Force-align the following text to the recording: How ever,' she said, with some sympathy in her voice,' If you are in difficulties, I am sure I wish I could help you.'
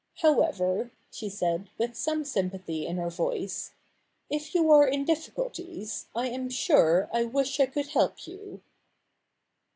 How 0.23 0.39
ever,' 0.41 0.89
she 1.11 1.29
said, 1.29 1.69
with 1.77 1.93
some 1.95 2.23
sympathy 2.25 2.87
in 2.87 2.97
her 2.97 3.11
voice,' 3.11 3.73
If 4.31 4.55
you 4.55 4.71
are 4.71 4.87
in 4.87 5.05
difficulties, 5.05 6.07
I 6.15 6.27
am 6.29 6.49
sure 6.49 7.07
I 7.13 7.25
wish 7.25 7.59
I 7.59 7.67
could 7.67 7.89
help 7.89 8.25
you.' 8.25 8.63